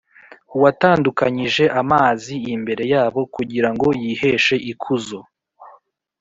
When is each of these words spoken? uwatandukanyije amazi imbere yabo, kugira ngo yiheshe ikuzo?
uwatandukanyije 0.55 1.63
amazi 1.81 2.33
imbere 2.55 2.83
yabo, 2.93 3.19
kugira 3.35 3.69
ngo 3.73 3.87
yiheshe 4.01 4.55
ikuzo? 4.71 5.19